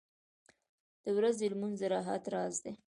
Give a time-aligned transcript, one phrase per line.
[1.03, 2.71] •د ورځې لمونځ د راحت راز دی.